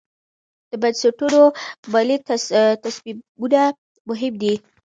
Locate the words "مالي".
1.91-2.17